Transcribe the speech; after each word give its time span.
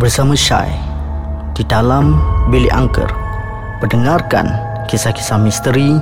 bersama 0.00 0.32
Syai 0.32 0.72
di 1.52 1.60
dalam 1.68 2.16
bilik 2.48 2.72
angker 2.72 3.04
mendengarkan 3.84 4.48
kisah-kisah 4.88 5.36
misteri 5.36 5.92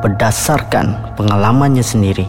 berdasarkan 0.00 1.12
pengalamannya 1.12 1.84
sendiri. 1.84 2.24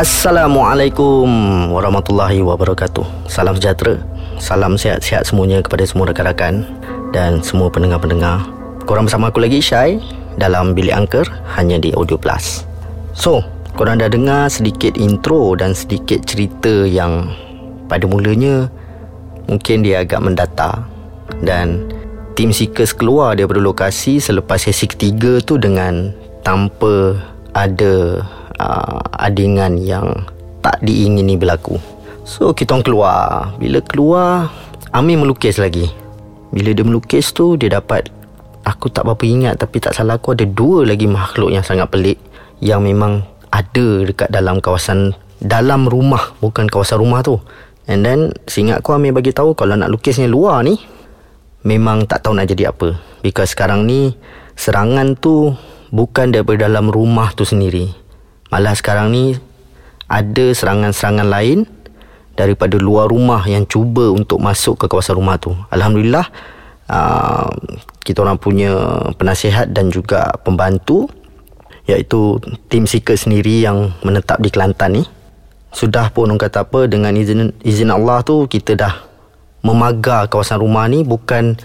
Assalamualaikum 0.00 1.28
warahmatullahi 1.76 2.40
wabarakatuh. 2.40 3.28
Salam 3.28 3.52
sejahtera. 3.60 4.00
Salam 4.40 4.80
sihat-sihat 4.80 5.28
semuanya 5.28 5.60
kepada 5.60 5.84
semua 5.84 6.08
rakan-rakan 6.08 6.64
dan 7.12 7.44
semua 7.44 7.68
pendengar-pendengar. 7.68 8.48
Korang 8.88 9.12
bersama 9.12 9.28
aku 9.28 9.44
lagi 9.44 9.60
Syai 9.60 10.00
dalam 10.40 10.72
bilik 10.72 10.96
angker 10.96 11.28
hanya 11.60 11.76
di 11.76 11.92
Audio 11.92 12.16
Plus. 12.16 12.64
So, 13.12 13.44
korang 13.76 14.00
dah 14.00 14.08
dengar 14.08 14.48
sedikit 14.48 14.96
intro 14.96 15.52
dan 15.52 15.76
sedikit 15.76 16.24
cerita 16.24 16.88
yang 16.88 17.28
pada 17.92 18.08
mulanya 18.08 18.72
mungkin 19.46 19.82
dia 19.86 20.02
agak 20.02 20.20
mendata 20.22 20.84
dan 21.42 21.90
tim 22.34 22.50
Seekers 22.50 22.96
keluar 22.96 23.36
daripada 23.36 23.60
lokasi 23.60 24.18
selepas 24.18 24.62
sesi 24.62 24.88
ketiga 24.88 25.40
tu 25.42 25.60
dengan 25.60 26.12
tanpa 26.42 27.16
ada 27.52 28.24
uh, 28.58 29.00
adingan 29.20 29.76
yang 29.78 30.26
tak 30.64 30.80
diingini 30.80 31.36
berlaku. 31.36 31.76
So 32.22 32.54
kita 32.54 32.80
keluar. 32.80 33.50
Bila 33.58 33.82
keluar 33.82 34.48
Amir 34.92 35.16
melukis 35.16 35.56
lagi. 35.56 35.88
Bila 36.52 36.76
dia 36.76 36.84
melukis 36.84 37.32
tu 37.32 37.56
dia 37.56 37.72
dapat 37.72 38.12
aku 38.62 38.90
tak 38.92 39.06
berapa 39.06 39.24
ingat 39.26 39.54
tapi 39.58 39.82
tak 39.82 39.96
salah 39.96 40.18
aku 40.18 40.34
ada 40.38 40.46
dua 40.46 40.86
lagi 40.86 41.10
makhluk 41.10 41.50
yang 41.50 41.64
sangat 41.66 41.90
pelik 41.90 42.18
yang 42.62 42.82
memang 42.82 43.26
ada 43.50 44.06
dekat 44.06 44.30
dalam 44.30 44.62
kawasan 44.62 45.12
dalam 45.42 45.90
rumah 45.90 46.30
bukan 46.38 46.70
kawasan 46.70 47.02
rumah 47.02 47.20
tu 47.26 47.42
And 47.90 48.06
then 48.06 48.34
Seingat 48.46 48.82
aku 48.82 48.94
Amir 48.94 49.14
bagi 49.14 49.34
tahu 49.34 49.58
Kalau 49.58 49.74
nak 49.74 49.90
lukisnya 49.90 50.30
luar 50.30 50.62
ni 50.62 50.78
Memang 51.62 52.10
tak 52.10 52.26
tahu 52.26 52.34
nak 52.34 52.50
jadi 52.50 52.74
apa. 52.74 52.98
Because 53.22 53.54
sekarang 53.54 53.86
ni 53.86 54.14
Serangan 54.54 55.18
tu 55.18 55.54
Bukan 55.92 56.32
daripada 56.32 56.66
dalam 56.66 56.88
rumah 56.88 57.36
tu 57.36 57.44
sendiri. 57.44 57.92
Malah 58.48 58.72
sekarang 58.78 59.12
ni 59.12 59.34
Ada 60.06 60.54
serangan-serangan 60.54 61.26
lain 61.26 61.66
Daripada 62.38 62.78
luar 62.78 63.10
rumah 63.10 63.42
Yang 63.44 63.78
cuba 63.78 64.08
untuk 64.14 64.38
masuk 64.40 64.78
ke 64.78 64.86
kawasan 64.86 65.18
rumah 65.18 65.36
tu. 65.36 65.52
Alhamdulillah 65.74 66.26
uh, 66.88 67.50
Kita 68.00 68.22
orang 68.22 68.38
punya 68.38 68.72
Penasihat 69.18 69.74
dan 69.74 69.90
juga 69.90 70.32
pembantu 70.46 71.10
Iaitu 71.90 72.38
Tim 72.70 72.86
Seeker 72.86 73.18
sendiri 73.18 73.66
Yang 73.66 73.90
menetap 74.06 74.38
di 74.38 74.48
Kelantan 74.48 75.02
ni 75.02 75.04
sudah 75.72 76.12
pun 76.12 76.28
orang 76.28 76.36
kata 76.36 76.68
apa 76.68 76.84
dengan 76.84 77.16
izin 77.16 77.56
izin 77.64 77.88
Allah 77.88 78.20
tu 78.20 78.44
kita 78.44 78.76
dah 78.76 78.94
memagar 79.64 80.28
kawasan 80.28 80.60
rumah 80.60 80.84
ni 80.84 81.00
bukan 81.00 81.56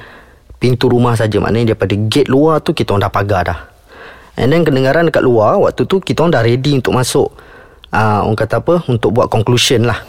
pintu 0.58 0.88
rumah 0.88 1.14
saja. 1.20 1.38
Maknanya 1.44 1.76
daripada 1.76 1.94
gate 1.94 2.32
luar 2.32 2.64
tu 2.64 2.72
kita 2.72 2.96
orang 2.96 3.12
dah 3.12 3.14
pagar 3.14 3.42
dah. 3.44 3.60
And 4.40 4.54
then 4.54 4.64
kedengaran 4.64 5.12
dekat 5.12 5.28
luar 5.28 5.60
waktu 5.60 5.84
tu 5.84 6.00
kita 6.00 6.24
orang 6.24 6.34
dah 6.40 6.44
ready 6.48 6.80
untuk 6.80 6.96
masuk. 6.96 7.30
Uh, 7.92 8.24
orang 8.24 8.40
kata 8.40 8.64
apa 8.64 8.76
untuk 8.88 9.12
buat 9.12 9.28
conclusion 9.28 9.84
lah. 9.84 10.00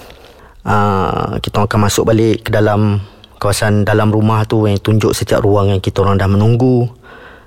Uh, 0.62 1.42
kita 1.42 1.64
akan 1.64 1.90
masuk 1.90 2.06
balik 2.06 2.46
ke 2.46 2.50
dalam 2.54 3.02
kawasan 3.42 3.82
dalam 3.82 4.14
rumah 4.14 4.44
tu 4.46 4.68
yang 4.68 4.78
tunjuk 4.78 5.10
setiap 5.10 5.42
ruang 5.42 5.74
yang 5.74 5.82
kita 5.82 6.06
orang 6.06 6.14
dah 6.20 6.30
menunggu. 6.30 6.86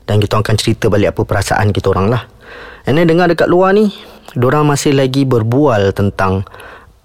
Dan 0.04 0.20
kita 0.20 0.44
akan 0.44 0.56
cerita 0.60 0.92
balik 0.92 1.16
apa 1.16 1.22
perasaan 1.24 1.72
kita 1.72 1.96
orang 1.96 2.12
lah 2.12 2.28
and 2.86 2.98
then 2.98 3.10
dengar 3.10 3.28
dekat 3.30 3.52
luar 3.52 3.76
ni 3.76 3.94
Diorang 4.32 4.64
masih 4.64 4.96
lagi 4.96 5.28
berbual 5.28 5.92
tentang 5.92 6.48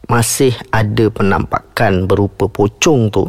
masih 0.07 0.55
ada 0.71 1.11
penampakan 1.11 2.07
berupa 2.07 2.47
pocong 2.47 3.11
tu 3.11 3.27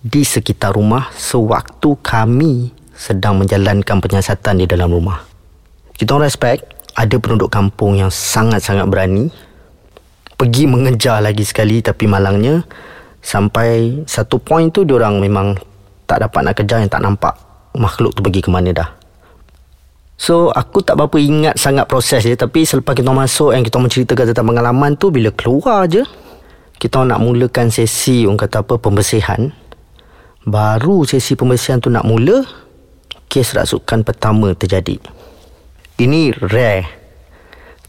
di 0.00 0.24
sekitar 0.24 0.72
rumah 0.72 1.12
sewaktu 1.12 2.00
kami 2.00 2.72
sedang 2.96 3.36
menjalankan 3.36 4.00
penyiasatan 4.00 4.64
di 4.64 4.64
dalam 4.64 4.88
rumah. 4.88 5.20
Kita 5.92 6.16
respect 6.16 6.64
ada 6.96 7.12
penduduk 7.20 7.52
kampung 7.52 8.00
yang 8.00 8.08
sangat-sangat 8.08 8.88
berani 8.88 9.28
pergi 10.40 10.64
mengejar 10.64 11.20
lagi 11.20 11.44
sekali 11.44 11.84
tapi 11.84 12.08
malangnya 12.08 12.64
sampai 13.20 14.00
satu 14.08 14.40
point 14.40 14.72
tu 14.72 14.88
diorang 14.88 15.20
memang 15.20 15.60
tak 16.08 16.24
dapat 16.24 16.40
nak 16.40 16.56
kejar 16.56 16.80
yang 16.80 16.88
tak 16.88 17.04
nampak 17.04 17.36
makhluk 17.76 18.16
tu 18.16 18.24
pergi 18.24 18.40
ke 18.40 18.48
mana 18.48 18.72
dah. 18.72 18.95
So 20.16 20.48
aku 20.48 20.80
tak 20.80 20.96
berapa 20.96 21.20
ingat 21.20 21.60
sangat 21.60 21.84
proses 21.84 22.24
dia. 22.24 22.36
Tapi 22.40 22.64
selepas 22.64 22.96
kita 22.96 23.12
masuk 23.12 23.52
yang 23.52 23.60
kita 23.60 23.76
menceritakan 23.76 24.32
tentang 24.32 24.48
pengalaman 24.48 24.96
tu 24.96 25.12
Bila 25.12 25.28
keluar 25.36 25.84
je 25.84 26.00
Kita 26.80 27.04
nak 27.04 27.20
mulakan 27.20 27.68
sesi 27.68 28.24
orang 28.24 28.40
kata 28.40 28.64
apa 28.64 28.80
pembersihan. 28.80 29.52
Baru 30.48 31.04
sesi 31.04 31.36
pembersihan 31.36 31.84
tu 31.84 31.92
nak 31.92 32.08
mula 32.08 32.44
Kes 33.28 33.52
rasukan 33.52 34.06
pertama 34.06 34.56
terjadi. 34.56 34.96
Ini 36.00 36.32
rare. 36.48 36.88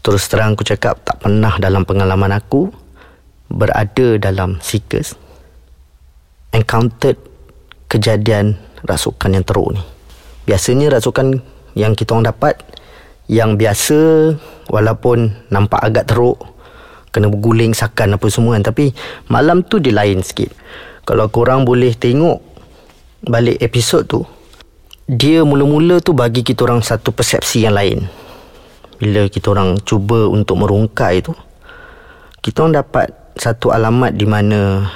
Terus 0.04 0.28
terang 0.28 0.52
aku 0.52 0.64
cakap 0.68 1.00
tak 1.04 1.24
pernah 1.24 1.56
dalam 1.56 1.88
pengalaman 1.88 2.32
aku 2.32 2.68
Berada 3.48 4.20
dalam 4.20 4.60
Seekers 4.60 5.16
Encountered 6.52 7.16
kejadian 7.88 8.60
rasukan 8.84 9.32
yang 9.32 9.44
teruk 9.44 9.68
ni. 9.74 9.82
Biasanya 10.44 11.00
rasukan 11.00 11.40
yang 11.74 11.92
kita 11.92 12.16
orang 12.16 12.30
dapat 12.32 12.54
yang 13.28 13.60
biasa 13.60 14.32
walaupun 14.72 15.48
nampak 15.52 15.84
agak 15.84 16.08
teruk 16.08 16.40
kena 17.12 17.28
berguling 17.32 17.72
sakan 17.72 18.16
apa 18.16 18.26
semua 18.28 18.56
kan. 18.56 18.68
Tapi 18.68 18.92
malam 19.28 19.64
tu 19.64 19.80
dia 19.80 19.92
lain 19.92 20.24
sikit. 20.24 20.52
Kalau 21.04 21.28
korang 21.32 21.64
boleh 21.64 21.96
tengok 21.96 22.40
balik 23.24 23.58
episod 23.58 24.04
tu 24.06 24.22
dia 25.08 25.40
mula-mula 25.40 26.04
tu 26.04 26.12
bagi 26.12 26.44
kita 26.44 26.68
orang 26.68 26.84
satu 26.84 27.12
persepsi 27.12 27.64
yang 27.64 27.76
lain. 27.76 28.04
Bila 29.00 29.30
kita 29.30 29.56
orang 29.56 29.80
cuba 29.84 30.28
untuk 30.28 30.60
merungkai 30.60 31.24
tu 31.24 31.32
kita 32.38 32.64
orang 32.64 32.80
dapat 32.80 33.08
satu 33.38 33.70
alamat 33.74 34.14
di 34.14 34.26
mana 34.26 34.88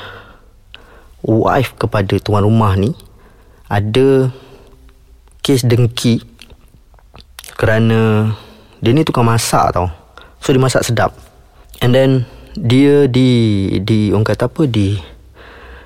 wife 1.22 1.78
kepada 1.78 2.18
tuan 2.18 2.42
rumah 2.42 2.74
ni 2.74 2.90
ada 3.70 4.30
kes 5.42 5.62
dengki 5.66 6.22
kerana 7.62 8.26
dia 8.82 8.90
ni 8.90 9.06
tukang 9.06 9.22
masak 9.22 9.70
tau. 9.70 9.86
So 10.42 10.50
dia 10.50 10.58
masak 10.58 10.82
sedap. 10.82 11.14
And 11.78 11.94
then 11.94 12.26
dia 12.58 13.06
di 13.06 13.30
di 13.86 14.10
orang 14.10 14.26
kata 14.26 14.50
apa 14.50 14.66
di 14.66 14.98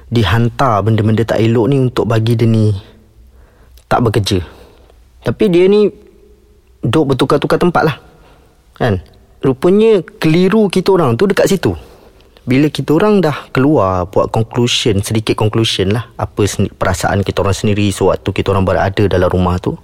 dihantar 0.08 0.80
benda-benda 0.80 1.28
tak 1.28 1.44
elok 1.44 1.68
ni 1.68 1.76
untuk 1.76 2.08
bagi 2.08 2.32
dia 2.32 2.48
ni 2.48 2.72
tak 3.92 4.08
bekerja. 4.08 4.40
Tapi 5.20 5.44
dia 5.52 5.68
ni 5.68 5.92
duk 6.80 7.12
bertukar-tukar 7.12 7.60
tempat 7.60 7.92
lah. 7.92 7.96
Kan? 8.80 9.04
Rupanya 9.44 10.00
keliru 10.16 10.72
kita 10.72 10.96
orang 10.96 11.20
tu 11.20 11.28
dekat 11.28 11.44
situ. 11.44 11.76
Bila 12.48 12.72
kita 12.72 12.96
orang 12.96 13.20
dah 13.20 13.52
keluar 13.52 14.08
buat 14.08 14.32
conclusion, 14.32 15.04
sedikit 15.04 15.36
conclusion 15.36 15.92
lah. 15.92 16.08
Apa 16.16 16.48
perasaan 16.72 17.20
kita 17.20 17.44
orang 17.44 17.52
sendiri 17.58 17.92
sewaktu 17.92 18.32
kita 18.32 18.56
orang 18.56 18.64
berada 18.64 19.04
dalam 19.10 19.28
rumah 19.28 19.60
tu. 19.60 19.76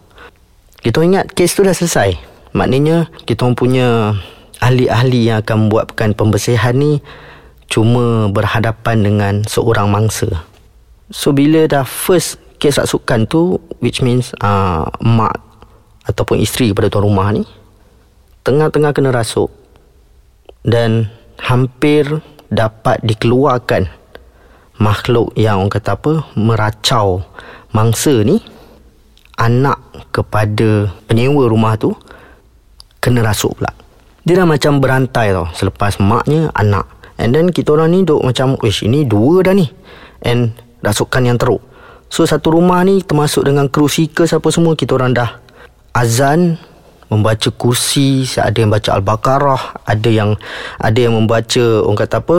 Kita 0.83 0.99
ingat 0.99 1.31
kes 1.31 1.55
tu 1.55 1.63
dah 1.63 1.71
selesai. 1.71 2.19
Maknanya 2.59 3.07
kita 3.23 3.47
punya 3.55 4.19
ahli-ahli 4.59 5.31
yang 5.31 5.39
akan 5.47 5.67
membuatkan 5.67 6.19
pembersihan 6.19 6.75
ni 6.75 6.99
cuma 7.71 8.27
berhadapan 8.29 9.01
dengan 9.01 9.35
seorang 9.47 9.89
mangsa. 9.89 10.43
So 11.15 11.31
bila 11.31 11.71
dah 11.71 11.87
first 11.87 12.43
kes 12.59 12.83
rasukan 12.83 13.31
tu 13.31 13.63
which 13.79 14.03
means 14.03 14.35
uh, 14.43 14.91
mak 14.99 15.39
ataupun 16.07 16.43
isteri 16.43 16.75
kepada 16.75 16.91
tuan 16.91 17.07
rumah 17.07 17.31
ni 17.31 17.47
tengah-tengah 18.43 18.91
kena 18.91 19.15
rasuk 19.15 19.55
dan 20.67 21.11
hampir 21.39 22.23
dapat 22.51 22.99
dikeluarkan 23.07 23.87
makhluk 24.83 25.31
yang 25.39 25.63
orang 25.63 25.75
kata 25.75 25.95
apa 25.95 26.13
meracau 26.35 27.23
mangsa 27.71 28.27
ni 28.27 28.43
anak 29.39 29.79
kepada 30.13 30.93
penyewa 31.09 31.49
rumah 31.49 31.77
tu 31.77 31.97
kena 33.03 33.25
rasuk 33.25 33.59
pula. 33.59 33.73
Dia 34.23 34.39
dah 34.39 34.47
macam 34.47 34.79
berantai 34.79 35.35
tau 35.35 35.51
selepas 35.51 35.99
maknya 35.99 36.55
anak. 36.55 36.87
And 37.19 37.35
then 37.35 37.51
kita 37.51 37.75
orang 37.75 37.95
ni 37.95 38.01
duk 38.07 38.23
macam, 38.23 38.55
wish 38.63 38.87
ini 38.87 39.03
dua 39.07 39.43
dah 39.43 39.55
ni. 39.55 39.67
And 40.23 40.55
rasukan 40.83 41.27
yang 41.27 41.39
teruk. 41.39 41.63
So 42.13 42.29
satu 42.29 42.55
rumah 42.55 42.85
ni 42.87 43.01
termasuk 43.03 43.49
dengan 43.49 43.67
kru 43.73 43.89
seekers 43.89 44.37
apa 44.37 44.53
semua 44.53 44.77
kita 44.77 44.95
orang 44.95 45.17
dah 45.17 45.41
azan 45.97 46.61
membaca 47.09 47.49
kursi, 47.53 48.25
ada 48.41 48.57
yang 48.57 48.73
baca 48.73 48.97
al-baqarah, 48.97 49.85
ada 49.85 50.09
yang 50.09 50.37
ada 50.81 50.99
yang 50.99 51.17
membaca 51.17 51.65
orang 51.85 51.99
kata 51.99 52.19
apa? 52.25 52.37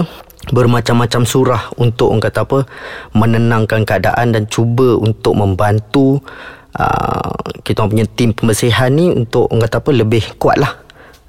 bermacam-macam 0.51 1.23
surah 1.23 1.63
untuk 1.79 2.11
orang 2.11 2.27
kata 2.27 2.43
apa 2.43 2.59
menenangkan 3.15 3.87
keadaan 3.87 4.35
dan 4.35 4.43
cuba 4.51 4.99
untuk 4.99 5.39
membantu 5.39 6.19
uh, 6.77 7.33
kita 7.65 7.85
punya 7.85 8.05
tim 8.05 8.33
pembersihan 8.35 8.93
ni 8.93 9.09
untuk 9.09 9.49
orang 9.49 9.65
kata 9.65 9.77
apa 9.81 9.91
lebih 9.93 10.23
kuat 10.37 10.57
lah 10.61 10.73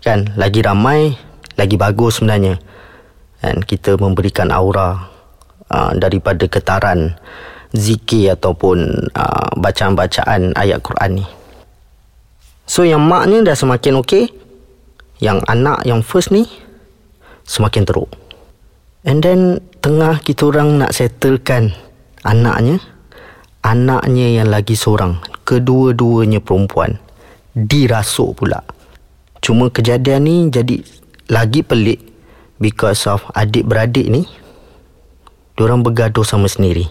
kan? 0.05 0.33
Lagi 0.37 0.61
ramai 0.61 1.15
lagi 1.55 1.79
bagus 1.79 2.21
sebenarnya. 2.21 2.59
Dan 3.45 3.61
kita 3.61 4.01
memberikan 4.01 4.49
aura 4.49 5.11
uh, 5.69 5.93
daripada 5.97 6.49
getaran 6.49 7.13
zikir 7.75 8.39
ataupun 8.39 9.11
uh, 9.13 9.49
bacaan-bacaan 9.59 10.57
ayat 10.57 10.81
Quran 10.81 11.21
ni. 11.21 11.27
So 12.65 12.89
yang 12.89 13.05
maknya 13.05 13.53
dah 13.53 13.57
semakin 13.59 14.01
okey, 14.01 14.33
yang 15.21 15.45
anak 15.45 15.85
yang 15.85 16.01
first 16.01 16.33
ni 16.33 16.49
semakin 17.45 17.85
teruk. 17.85 18.09
And 19.05 19.21
then 19.21 19.61
tengah 19.85 20.25
kita 20.25 20.49
orang 20.49 20.81
nak 20.81 20.97
settlekan 20.97 21.77
anaknya, 22.25 22.81
anaknya 23.61 24.41
yang 24.41 24.49
lagi 24.49 24.73
seorang, 24.73 25.21
kedua-duanya 25.45 26.41
perempuan, 26.41 26.97
dirasuk 27.53 28.43
pula. 28.43 28.65
Cuma 29.45 29.69
kejadian 29.69 30.25
ni 30.25 30.37
jadi 30.49 30.81
lagi 31.29 31.61
pelik 31.61 32.01
because 32.59 33.05
of 33.05 33.21
adik-beradik 33.37 34.09
ni, 34.09 34.25
diorang 35.55 35.85
bergaduh 35.85 36.25
sama 36.25 36.49
sendiri. 36.49 36.89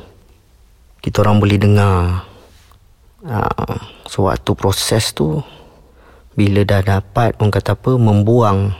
Kita 1.03 1.25
orang 1.25 1.41
boleh 1.43 1.59
dengar 1.59 2.23
uh, 3.27 3.75
suatu 4.07 4.55
proses 4.55 5.11
tu 5.11 5.41
bila 6.33 6.65
dah 6.65 6.81
dapat 6.81 7.37
orang 7.37 7.53
kata 7.53 7.77
apa 7.77 7.91
membuang 7.93 8.73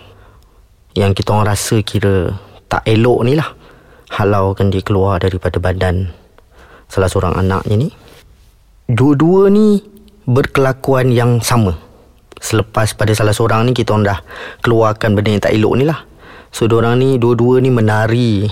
yang 0.98 1.14
kita 1.14 1.34
orang 1.34 1.54
rasa 1.54 1.82
kira 1.86 2.34
tak 2.66 2.82
elok 2.86 3.20
ni 3.26 3.38
lah 3.38 3.50
halaukan 4.14 4.74
dia 4.74 4.82
keluar 4.82 5.22
daripada 5.22 5.58
badan 5.62 6.10
salah 6.90 7.10
seorang 7.10 7.38
anaknya 7.38 7.76
ni 7.78 7.90
dua-dua 8.94 9.50
ni 9.50 9.82
berkelakuan 10.30 11.10
yang 11.10 11.42
sama. 11.42 11.76
Selepas 12.38 12.94
pada 12.94 13.12
salah 13.18 13.34
seorang 13.34 13.66
ni 13.66 13.72
kita 13.74 13.96
orang 13.96 14.06
dah 14.16 14.20
keluarkan 14.62 15.18
benda 15.18 15.30
yang 15.34 15.44
tak 15.44 15.56
elok 15.56 15.74
ni 15.80 15.86
lah. 15.90 16.06
So 16.54 16.70
orang 16.70 17.02
ni 17.02 17.18
dua-dua 17.18 17.60
ni 17.60 17.74
menari 17.74 18.46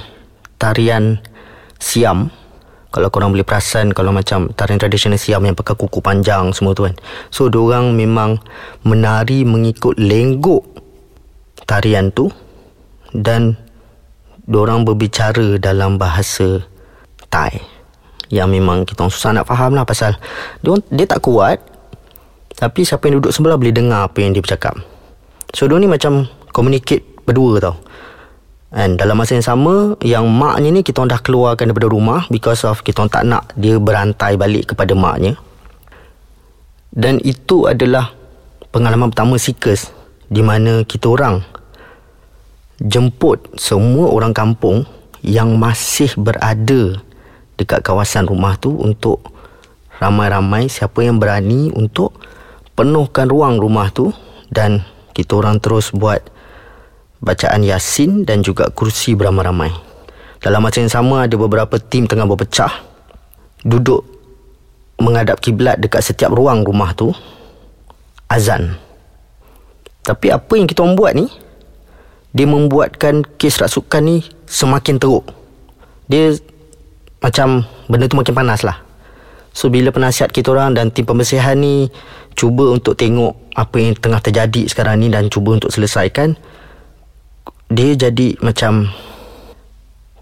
tarian 0.58 1.22
siam. 1.78 2.34
Kalau 2.92 3.08
korang 3.08 3.32
boleh 3.32 3.48
perasan 3.48 3.96
kalau 3.96 4.12
macam 4.12 4.52
tarian 4.52 4.76
tradisional 4.76 5.16
Siam 5.16 5.48
yang 5.48 5.56
pakai 5.56 5.80
kuku 5.80 6.04
panjang 6.04 6.52
semua 6.52 6.76
tu 6.76 6.84
kan. 6.84 6.92
So 7.32 7.48
orang 7.48 7.96
memang 7.96 8.44
menari 8.84 9.48
mengikut 9.48 9.96
lenggok 9.96 10.60
tarian 11.64 12.12
tu 12.12 12.28
dan 13.16 13.56
orang 14.52 14.84
berbicara 14.84 15.56
dalam 15.56 15.96
bahasa 15.96 16.68
Thai 17.32 17.71
yang 18.31 18.48
memang 18.48 18.88
kita 18.88 19.06
susah 19.12 19.36
nak 19.36 19.45
faham 19.45 19.75
lah 19.75 19.83
pasal 19.83 20.16
dia, 20.63 20.80
dia 20.89 21.06
tak 21.06 21.22
kuat 21.22 21.60
tapi 22.62 22.86
siapa 22.86 23.10
yang 23.10 23.18
duduk 23.18 23.33
sebelah 23.33 23.57
boleh 23.57 23.74
dengar 23.74 24.06
apa 24.06 24.22
yang 24.22 24.38
dia 24.38 24.44
bercakap. 24.45 24.78
So 25.50 25.66
dia 25.66 25.81
ni 25.81 25.89
macam 25.89 26.30
communicate 26.54 27.01
berdua 27.25 27.57
tau. 27.57 27.75
And 28.72 28.95
dalam 28.95 29.19
masa 29.19 29.36
yang 29.36 29.44
sama 29.44 30.00
Yang 30.00 30.31
maknya 30.31 30.72
ni 30.72 30.80
Kita 30.80 31.04
dah 31.04 31.19
keluarkan 31.19 31.68
daripada 31.68 31.92
rumah 31.92 32.24
Because 32.31 32.63
of 32.63 32.80
Kita 32.88 33.04
tak 33.12 33.28
nak 33.28 33.51
Dia 33.60 33.75
berantai 33.75 34.39
balik 34.39 34.72
kepada 34.72 34.95
maknya 34.95 35.36
Dan 36.88 37.19
itu 37.19 37.68
adalah 37.68 38.16
Pengalaman 38.72 39.12
pertama 39.12 39.36
Seekers 39.36 39.92
Di 40.31 40.39
mana 40.39 40.88
kita 40.88 41.12
orang 41.12 41.44
Jemput 42.80 43.44
Semua 43.60 44.07
orang 44.07 44.31
kampung 44.31 44.88
Yang 45.19 45.50
masih 45.60 46.12
berada 46.16 47.04
Dekat 47.62 47.86
kawasan 47.86 48.25
rumah 48.25 48.58
tu 48.58 48.74
Untuk 48.74 49.22
Ramai-ramai 50.02 50.66
Siapa 50.66 51.06
yang 51.06 51.22
berani 51.22 51.69
Untuk 51.78 52.18
Penuhkan 52.74 53.30
ruang 53.30 53.62
rumah 53.62 53.94
tu 53.94 54.10
Dan 54.50 54.81
Kita 55.13 55.38
orang 55.38 55.62
terus 55.62 55.94
buat 55.94 56.42
bacaan 57.22 57.62
Yasin 57.62 58.25
dan 58.25 58.42
juga 58.42 58.68
kursi 58.74 59.13
beramai-ramai. 59.13 59.69
Dalam 60.42 60.66
masa 60.66 60.81
yang 60.81 60.90
sama 60.90 61.30
ada 61.30 61.38
beberapa 61.38 61.78
tim 61.78 62.10
tengah 62.10 62.25
berpecah 62.25 62.81
duduk 63.62 64.02
menghadap 64.98 65.38
kiblat 65.38 65.78
dekat 65.78 66.02
setiap 66.02 66.34
ruang 66.34 66.66
rumah 66.66 66.98
tu 66.98 67.13
azan. 68.25 68.74
Tapi 70.02 70.34
apa 70.34 70.54
yang 70.58 70.66
kita 70.66 70.81
buat 70.98 71.13
ni 71.13 71.30
dia 72.34 72.50
membuatkan 72.50 73.22
kes 73.38 73.62
rasukan 73.62 74.02
ni 74.02 74.18
semakin 74.50 74.98
teruk. 74.98 75.30
Dia 76.10 76.34
macam 77.22 77.64
benda 77.86 78.10
tu 78.10 78.18
makin 78.18 78.34
panas 78.34 78.66
lah. 78.66 78.82
So 79.54 79.70
bila 79.70 79.94
penasihat 79.94 80.32
kita 80.34 80.52
orang 80.52 80.74
dan 80.74 80.90
tim 80.90 81.06
pembersihan 81.06 81.60
ni 81.60 81.92
cuba 82.34 82.72
untuk 82.72 82.96
tengok 82.96 83.54
apa 83.54 83.76
yang 83.78 83.94
tengah 84.00 84.24
terjadi 84.24 84.66
sekarang 84.66 85.04
ni 85.04 85.08
dan 85.12 85.28
cuba 85.28 85.60
untuk 85.60 85.70
selesaikan, 85.70 86.40
dia 87.70 87.94
jadi 87.94 88.40
macam 88.42 88.90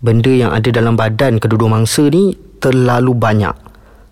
benda 0.02 0.32
yang 0.34 0.52
ada 0.52 0.70
dalam 0.74 0.98
badan 0.98 1.38
kedua-dua 1.38 1.80
mangsa 1.80 2.10
ni 2.10 2.36
terlalu 2.60 3.16
banyak. 3.16 3.56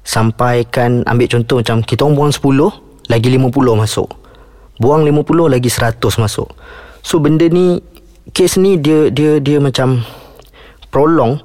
Sampai 0.08 0.64
kan 0.64 1.04
ambil 1.04 1.28
contoh 1.28 1.60
macam 1.60 1.84
kita 1.84 2.08
orang 2.08 2.16
buang 2.16 2.32
10 2.32 3.12
lagi 3.12 3.28
50 3.28 3.52
masuk. 3.76 4.10
Buang 4.78 5.04
50 5.04 5.52
lagi 5.52 5.68
100 5.68 6.00
masuk. 6.00 6.48
So 7.04 7.20
benda 7.20 7.50
ni 7.50 7.82
kes 8.32 8.62
ni 8.62 8.78
dia 8.78 9.10
dia 9.10 9.42
dia 9.42 9.58
macam 9.58 10.06
prolong 10.94 11.42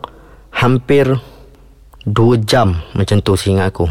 hampir 0.53 1.09
2 2.09 2.43
jam 2.49 2.79
macam 2.95 3.23
tu 3.23 3.39
seingat 3.39 3.71
aku 3.71 3.87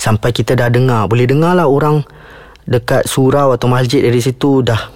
sampai 0.00 0.32
kita 0.32 0.56
dah 0.56 0.72
dengar 0.72 1.08
boleh 1.08 1.28
dengar 1.28 1.52
lah 1.52 1.68
orang 1.68 2.04
dekat 2.66 3.06
surau 3.06 3.54
atau 3.54 3.70
masjid 3.70 4.02
dari 4.02 4.18
situ 4.18 4.60
dah 4.60 4.90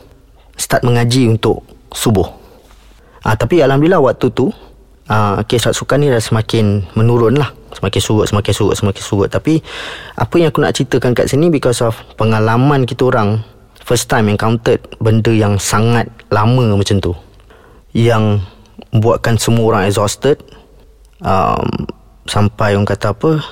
start 0.61 0.85
mengaji 0.85 1.31
untuk 1.31 1.65
subuh. 1.89 2.29
Ah, 3.25 3.39
tapi 3.39 3.65
Alhamdulillah 3.65 4.03
waktu 4.03 4.29
tu 4.35 4.53
ah, 5.09 5.41
kes 5.47 5.71
rasukan 5.71 5.97
ni 6.03 6.13
dah 6.13 6.21
semakin 6.21 6.85
menurun 6.99 7.41
lah. 7.41 7.55
Semakin 7.71 8.01
surut, 8.03 8.27
semakin 8.27 8.53
surut, 8.53 8.75
semakin 8.77 9.03
surut. 9.03 9.29
Tapi 9.31 9.63
apa 10.19 10.35
yang 10.37 10.51
aku 10.51 10.61
nak 10.61 10.75
ceritakan 10.75 11.15
kat 11.15 11.31
sini 11.31 11.49
because 11.49 11.79
of 11.81 11.95
pengalaman 12.19 12.83
kita 12.83 13.07
orang 13.07 13.41
first 13.87 14.11
time 14.11 14.27
encountered 14.27 14.83
benda 14.99 15.31
yang 15.31 15.57
sangat 15.57 16.11
lama 16.29 16.75
macam 16.75 16.99
tu. 16.99 17.15
Yang 17.95 18.43
buatkan 18.91 19.39
semua 19.39 19.75
orang 19.75 19.83
exhausted. 19.87 20.43
Um, 21.21 21.85
sampai 22.25 22.73
orang 22.73 22.89
kata 22.89 23.13
apa 23.13 23.45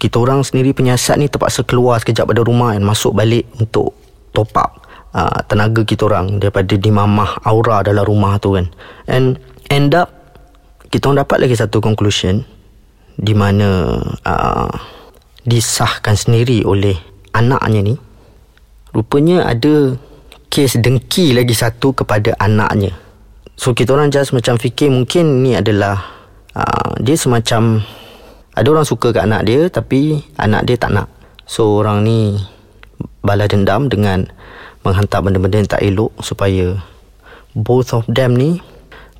kita 0.00 0.20
orang 0.20 0.40
sendiri 0.40 0.72
penyiasat 0.72 1.20
ni 1.20 1.28
terpaksa 1.28 1.64
keluar 1.64 2.00
sekejap 2.00 2.28
pada 2.32 2.40
rumah 2.44 2.72
dan 2.72 2.84
masuk 2.84 3.16
balik 3.16 3.48
untuk 3.60 3.96
top 4.32 4.52
up 4.56 4.84
uh, 5.16 5.40
tenaga 5.48 5.84
kita 5.86 6.04
orang 6.08 6.36
daripada 6.42 6.76
dimamah 6.76 7.40
aura 7.46 7.80
dalam 7.80 8.04
rumah 8.04 8.36
tu 8.36 8.56
kan. 8.56 8.68
And 9.08 9.40
end 9.72 9.96
up 9.96 10.12
kita 10.92 11.08
orang 11.08 11.24
dapat 11.24 11.48
lagi 11.48 11.56
satu 11.56 11.80
conclusion 11.80 12.44
di 13.16 13.32
mana 13.32 13.98
uh, 14.26 14.72
disahkan 15.46 16.14
sendiri 16.18 16.66
oleh 16.68 16.94
anaknya 17.32 17.80
ni. 17.80 17.94
Rupanya 18.94 19.50
ada 19.50 19.98
kes 20.52 20.78
dengki 20.78 21.34
lagi 21.34 21.50
satu 21.50 21.90
kepada 21.90 22.38
anaknya. 22.38 22.94
So 23.58 23.74
kita 23.74 23.94
orang 23.94 24.10
just 24.14 24.34
macam 24.34 24.58
fikir 24.58 24.90
mungkin 24.90 25.42
ni 25.42 25.54
adalah 25.58 26.13
uh, 26.54 26.90
dia 27.02 27.14
semacam 27.18 27.82
ada 28.54 28.66
orang 28.70 28.86
suka 28.86 29.10
kat 29.10 29.26
anak 29.26 29.42
dia 29.46 29.66
tapi 29.68 30.22
anak 30.38 30.66
dia 30.66 30.78
tak 30.78 30.94
nak 30.94 31.10
so 31.44 31.82
orang 31.82 32.06
ni 32.06 32.38
balas 33.20 33.50
dendam 33.50 33.90
dengan 33.90 34.28
menghantar 34.84 35.24
benda-benda 35.24 35.64
yang 35.64 35.70
tak 35.70 35.82
elok 35.82 36.12
supaya 36.20 36.76
both 37.56 37.96
of 37.96 38.04
them 38.10 38.36
ni 38.36 38.60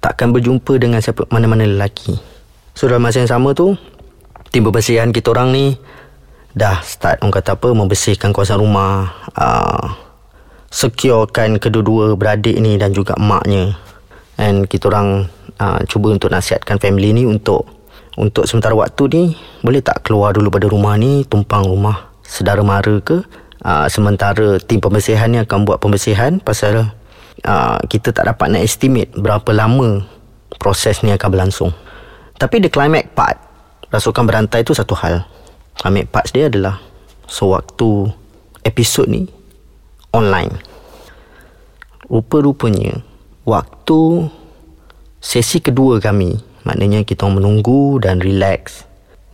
takkan 0.05 0.37
berjumpa 0.37 0.77
dengan 0.77 1.01
siapa 1.01 1.25
mana-mana 1.33 1.65
lelaki. 1.65 2.21
So 2.77 2.85
dalam 2.85 3.09
masa 3.09 3.25
yang 3.25 3.33
sama 3.33 3.57
tu 3.57 3.73
tim 4.53 4.61
pembersihan 4.61 5.09
kita 5.09 5.33
orang 5.33 5.57
ni 5.57 5.81
dah 6.53 6.85
start 6.85 7.25
orang 7.25 7.35
kata 7.35 7.57
apa 7.57 7.69
membersihkan 7.73 8.31
kawasan 8.31 8.61
rumah 8.61 9.11
uh, 9.35 9.97
securekan 10.69 11.57
kedua-dua 11.57 12.15
beradik 12.15 12.61
ni 12.61 12.77
dan 12.77 12.93
juga 12.93 13.17
maknya 13.17 13.75
and 14.37 14.69
kita 14.69 14.93
orang 14.93 15.27
uh, 15.61 15.81
cuba 15.87 16.15
untuk 16.15 16.31
nasihatkan 16.31 16.79
family 16.79 17.15
ni 17.15 17.25
untuk 17.27 17.67
untuk 18.15 18.47
sementara 18.47 18.75
waktu 18.79 19.03
ni 19.11 19.23
boleh 19.63 19.83
tak 19.83 20.07
keluar 20.07 20.31
dulu 20.31 20.51
pada 20.55 20.71
rumah 20.71 20.95
ni 20.95 21.27
tumpang 21.27 21.67
rumah 21.67 22.15
sedara 22.23 22.63
mara 22.63 23.03
ke 23.03 23.23
uh, 23.67 23.87
sementara 23.91 24.63
tim 24.63 24.79
pembersihan 24.79 25.27
ni 25.27 25.43
akan 25.43 25.67
buat 25.67 25.83
pembersihan 25.83 26.39
pasal 26.39 26.95
uh, 27.43 27.79
kita 27.91 28.15
tak 28.15 28.31
dapat 28.31 28.55
nak 28.55 28.63
estimate 28.63 29.11
berapa 29.15 29.51
lama 29.51 30.07
proses 30.59 31.03
ni 31.03 31.11
akan 31.11 31.29
berlangsung. 31.29 31.73
Tapi 32.39 32.63
the 32.63 32.71
climax 32.71 33.11
part 33.15 33.39
rasukan 33.91 34.27
berantai 34.27 34.63
tu 34.63 34.75
satu 34.75 34.95
hal. 34.99 35.27
Climax 35.79 36.07
part 36.11 36.27
dia 36.31 36.47
adalah 36.47 36.79
sewaktu 37.27 38.11
episod 38.63 39.07
ni 39.11 39.27
online. 40.15 40.55
Rupa-rupanya 42.07 43.01
waktu 43.49 44.29
sesi 45.25 45.65
kedua 45.65 46.05
kami 46.05 46.37
maknanya 46.69 47.01
kita 47.09 47.25
menunggu 47.25 47.97
dan 48.05 48.21
relax. 48.21 48.85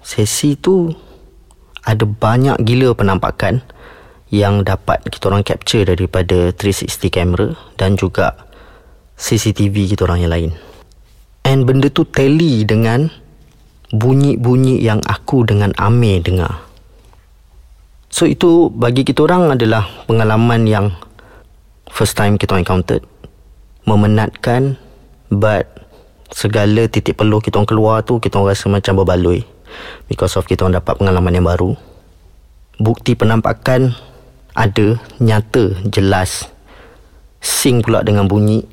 Sesi 0.06 0.54
tu 0.54 0.94
ada 1.82 2.06
banyak 2.06 2.62
gila 2.62 2.94
penampakan 2.94 3.59
yang 4.30 4.62
dapat 4.62 5.02
kita 5.11 5.26
orang 5.26 5.42
capture 5.42 5.82
daripada 5.82 6.54
360 6.54 6.87
camera 7.11 7.59
dan 7.75 7.99
juga 7.99 8.38
CCTV 9.18 9.90
kita 9.90 10.06
orang 10.06 10.23
yang 10.23 10.32
lain. 10.32 10.50
And 11.42 11.66
benda 11.66 11.90
tu 11.90 12.06
tally 12.06 12.62
dengan 12.62 13.11
bunyi-bunyi 13.90 14.78
yang 14.78 15.02
aku 15.02 15.42
dengan 15.42 15.75
Amir 15.75 16.23
dengar. 16.23 16.62
So 18.11 18.26
itu 18.26 18.70
bagi 18.70 19.02
kita 19.02 19.26
orang 19.26 19.59
adalah 19.59 19.87
pengalaman 20.06 20.66
yang 20.66 20.87
first 21.90 22.14
time 22.14 22.38
kita 22.38 22.54
encountered. 22.54 23.02
Memenatkan 23.88 24.78
but 25.32 25.80
segala 26.31 26.87
titik 26.87 27.19
peluh 27.19 27.43
kita 27.43 27.59
orang 27.59 27.71
keluar 27.71 27.97
tu 28.07 28.23
kita 28.23 28.39
orang 28.39 28.55
rasa 28.55 28.67
macam 28.71 29.03
berbaloi 29.03 29.43
because 30.07 30.35
of 30.39 30.47
kita 30.47 30.67
orang 30.67 30.79
dapat 30.79 30.99
pengalaman 30.99 31.35
yang 31.35 31.47
baru. 31.47 31.75
Bukti 32.81 33.13
penampakan 33.13 33.93
ada 34.57 34.97
nyata 35.21 35.77
jelas 35.87 36.49
sing 37.41 37.85
pula 37.85 38.01
dengan 38.03 38.27
bunyi 38.27 38.65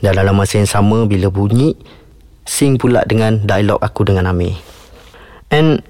dan 0.00 0.16
dalam 0.16 0.38
masa 0.38 0.58
yang 0.62 0.70
sama 0.70 1.04
bila 1.04 1.28
bunyi 1.28 1.76
sing 2.46 2.80
pula 2.80 3.04
dengan 3.04 3.42
dialog 3.44 3.78
aku 3.82 4.06
dengan 4.06 4.30
Amir. 4.30 4.56
And 5.50 5.82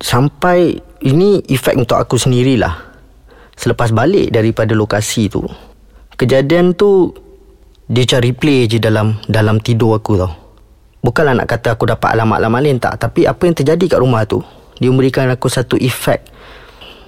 sampai 0.00 0.76
ini 1.02 1.42
efek 1.48 1.76
untuk 1.76 1.96
aku 1.96 2.20
sendirilah. 2.20 2.84
Selepas 3.56 3.88
balik 3.88 4.28
daripada 4.36 4.76
lokasi 4.76 5.32
tu, 5.32 5.40
kejadian 6.20 6.76
tu 6.76 7.08
dia 7.88 8.04
cari 8.04 8.36
replay 8.36 8.68
je 8.68 8.76
dalam 8.76 9.16
dalam 9.24 9.56
tidur 9.64 9.96
aku 9.96 10.20
tau. 10.20 10.45
Bukanlah 11.04 11.38
nak 11.38 11.48
kata 11.48 11.76
aku 11.76 11.86
dapat 11.86 12.16
alamat-alamat 12.18 12.60
lain 12.60 12.78
tak, 12.82 12.98
tapi 12.98 13.28
apa 13.28 13.42
yang 13.46 13.54
terjadi 13.54 13.84
kat 13.96 14.00
rumah 14.02 14.26
tu, 14.26 14.42
dia 14.80 14.90
memberikan 14.90 15.30
aku 15.30 15.46
satu 15.46 15.78
efek 15.78 16.22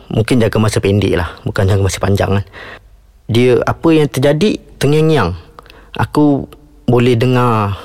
mungkin 0.09 0.40
jangka 0.40 0.57
masa 0.57 0.78
pendek 0.80 1.14
lah, 1.21 1.37
bukan 1.45 1.68
jangka 1.68 1.83
masa 1.85 1.99
panjang 2.00 2.30
kan. 2.40 2.45
Dia 3.28 3.61
apa 3.61 3.88
yang 3.92 4.09
terjadi 4.09 4.57
tengyang-nyang. 4.80 5.37
Aku 5.99 6.49
boleh 6.88 7.12
dengar 7.18 7.76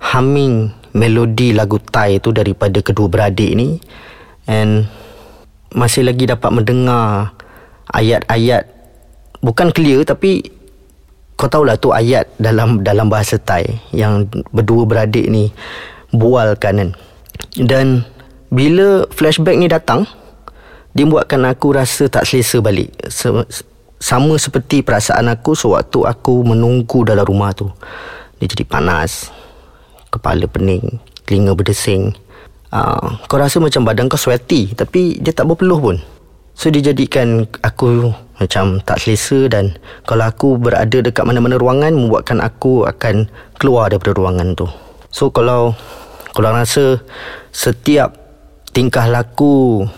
humming 0.00 0.68
melodi 0.92 1.56
lagu 1.56 1.80
Thai 1.80 2.20
tu 2.20 2.34
daripada 2.34 2.82
kedua 2.82 3.06
beradik 3.08 3.52
ni 3.54 3.80
and 4.50 4.90
masih 5.70 6.02
lagi 6.02 6.26
dapat 6.26 6.50
mendengar 6.50 7.30
ayat-ayat 7.94 8.66
bukan 9.40 9.70
clear 9.70 10.02
tapi 10.02 10.42
kau 11.40 11.48
tahulah 11.48 11.80
tu 11.80 11.96
ayat 11.96 12.28
dalam 12.36 12.84
dalam 12.84 13.08
bahasa 13.08 13.40
Thai 13.40 13.64
yang 13.96 14.28
berdua 14.52 14.84
beradik 14.84 15.24
ni 15.32 15.48
bualkan 16.12 16.76
kan 16.76 16.90
dan 17.64 18.04
bila 18.52 19.08
flashback 19.08 19.56
ni 19.56 19.64
datang 19.64 20.04
dia 20.92 21.08
buatkan 21.08 21.48
aku 21.48 21.72
rasa 21.72 22.12
tak 22.12 22.28
selesa 22.28 22.60
balik 22.60 22.92
sama 23.96 24.36
seperti 24.36 24.84
perasaan 24.84 25.32
aku 25.32 25.56
sewaktu 25.56 26.04
aku 26.04 26.44
menunggu 26.44 27.08
dalam 27.08 27.24
rumah 27.24 27.56
tu 27.56 27.72
dia 28.36 28.44
jadi 28.44 28.68
panas 28.68 29.32
kepala 30.10 30.44
pening, 30.50 30.98
telinga 31.24 31.54
berdesing. 31.54 32.12
Uh, 32.70 33.18
kau 33.26 33.38
rasa 33.38 33.58
macam 33.58 33.82
badan 33.82 34.06
kau 34.06 34.18
sweaty 34.18 34.74
tapi 34.78 35.18
dia 35.18 35.34
tak 35.34 35.46
berpeluh 35.46 35.78
pun. 35.78 35.96
So 36.60 36.68
dia 36.68 36.92
jadikan 36.92 37.48
aku 37.64 38.12
macam 38.36 38.84
tak 38.84 39.00
selesa 39.00 39.48
dan 39.48 39.80
kalau 40.04 40.28
aku 40.28 40.60
berada 40.60 41.00
dekat 41.00 41.24
mana-mana 41.24 41.56
ruangan 41.56 41.96
membuatkan 41.96 42.36
aku 42.44 42.84
akan 42.84 43.32
keluar 43.56 43.88
daripada 43.88 44.12
ruangan 44.12 44.52
tu. 44.52 44.68
So 45.08 45.32
kalau 45.32 45.72
kalau 46.36 46.52
rasa 46.52 47.00
setiap 47.48 48.12
tingkah 48.76 49.08
laku 49.08 49.88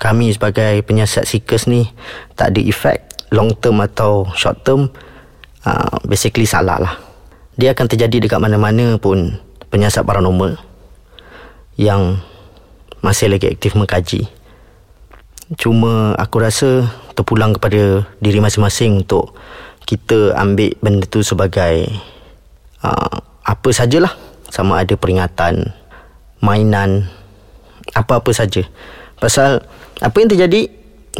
kami 0.00 0.32
sebagai 0.32 0.80
penyiasat 0.88 1.28
sikus 1.28 1.68
ni 1.68 1.84
tak 2.32 2.56
ada 2.56 2.64
efek 2.64 3.04
long 3.28 3.52
term 3.60 3.84
atau 3.84 4.24
short 4.32 4.64
term 4.64 4.88
uh, 5.68 6.00
basically 6.08 6.48
salah 6.48 6.80
lah 6.80 6.96
dia 7.60 7.76
akan 7.76 7.84
terjadi 7.92 8.24
dekat 8.24 8.40
mana-mana 8.40 8.96
pun 8.96 9.36
penyiasat 9.68 10.08
paranormal 10.08 10.56
yang 11.76 12.24
masih 13.04 13.28
lagi 13.28 13.52
aktif 13.52 13.76
mengkaji. 13.76 14.39
Cuma 15.58 16.14
aku 16.14 16.38
rasa 16.38 16.86
terpulang 17.18 17.50
kepada 17.58 18.06
diri 18.22 18.38
masing-masing 18.38 19.02
untuk 19.02 19.34
kita 19.82 20.38
ambil 20.38 20.70
benda 20.78 21.02
tu 21.10 21.26
sebagai 21.26 21.90
uh, 22.86 23.16
apa 23.42 23.68
sajalah 23.74 24.14
sama 24.46 24.78
ada 24.78 24.94
peringatan, 24.94 25.74
mainan, 26.38 27.10
apa-apa 27.98 28.30
saja. 28.30 28.62
Pasal 29.18 29.66
apa 29.98 30.16
yang 30.22 30.30
terjadi 30.30 30.70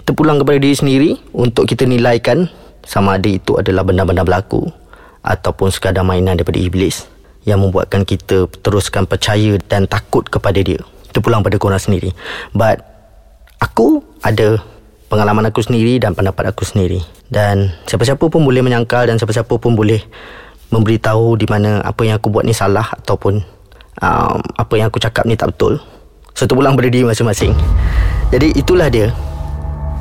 terpulang 0.06 0.38
kepada 0.38 0.62
diri 0.62 0.76
sendiri 0.78 1.10
untuk 1.34 1.66
kita 1.66 1.82
nilaikan 1.86 2.46
sama 2.86 3.18
ada 3.18 3.26
itu 3.26 3.58
adalah 3.58 3.82
benda-benda 3.82 4.22
berlaku 4.22 4.70
ataupun 5.26 5.74
sekadar 5.74 6.06
mainan 6.06 6.38
daripada 6.38 6.56
iblis 6.62 7.04
yang 7.44 7.60
membuatkan 7.60 8.06
kita 8.06 8.46
teruskan 8.62 9.04
percaya 9.10 9.58
dan 9.68 9.90
takut 9.90 10.26
kepada 10.28 10.60
dia. 10.60 10.80
Itu 11.10 11.18
pulang 11.18 11.42
pada 11.42 11.58
korang 11.58 11.82
sendiri. 11.82 12.14
But 12.54 12.89
aku 13.60 14.00
ada 14.24 14.58
pengalaman 15.12 15.46
aku 15.52 15.60
sendiri 15.62 16.00
dan 16.00 16.16
pendapat 16.16 16.50
aku 16.50 16.64
sendiri. 16.64 17.04
Dan 17.30 17.70
siapa-siapa 17.86 18.26
pun 18.26 18.42
boleh 18.42 18.64
menyangkal 18.64 19.06
dan 19.06 19.20
siapa-siapa 19.20 19.54
pun 19.60 19.76
boleh 19.78 20.02
memberitahu 20.74 21.38
di 21.38 21.46
mana 21.46 21.84
apa 21.84 22.02
yang 22.02 22.18
aku 22.18 22.32
buat 22.32 22.42
ni 22.42 22.54
salah 22.54 22.94
ataupun 22.98 23.38
um, 24.02 24.38
apa 24.58 24.74
yang 24.74 24.90
aku 24.90 24.98
cakap 24.98 25.28
ni 25.28 25.38
tak 25.38 25.54
betul. 25.54 25.78
So 26.34 26.48
itu 26.48 26.56
pulang 26.56 26.74
pada 26.74 26.88
diri 26.88 27.06
masing-masing. 27.06 27.54
Jadi 28.34 28.54
itulah 28.56 28.90
dia 28.90 29.12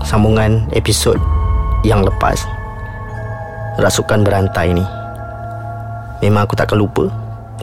sambungan 0.05 0.65
episod 0.73 1.17
yang 1.83 2.01
lepas. 2.01 2.45
Rasukan 3.81 4.23
berantai 4.25 4.73
ni. 4.73 4.85
Memang 6.19 6.43
aku 6.43 6.55
takkan 6.59 6.75
lupa 6.75 7.07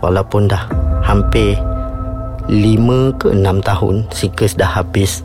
Walaupun 0.01 0.49
dah 0.49 0.65
hampir 1.05 1.61
5 2.49 3.21
ke 3.21 3.29
6 3.37 3.45
tahun 3.61 3.95
Sikus 4.09 4.57
dah 4.57 4.81
habis 4.81 5.21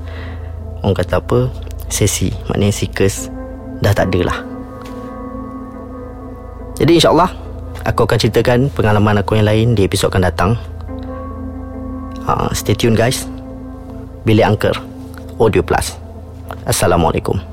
Orang 0.81 0.97
kata 0.97 1.21
apa? 1.21 1.50
Sesi. 1.88 2.33
Maknanya 2.50 2.73
sikus 2.73 3.29
Dah 3.81 3.93
tak 3.93 4.13
ada 4.13 4.29
lah 4.29 4.38
Jadi 6.77 6.97
insyaAllah 7.01 7.29
Aku 7.85 8.05
akan 8.05 8.17
ceritakan 8.17 8.59
pengalaman 8.69 9.21
aku 9.21 9.38
yang 9.38 9.50
lain 9.50 9.67
Di 9.73 9.89
episod 9.89 10.13
akan 10.13 10.23
datang. 10.29 10.51
Uh, 12.25 12.50
Stay 12.53 12.77
tune 12.77 12.93
guys. 12.93 13.25
Bilik 14.21 14.45
Angker 14.45 14.77
Audio 15.41 15.65
Plus. 15.65 15.97
Assalamualaikum 16.69 17.50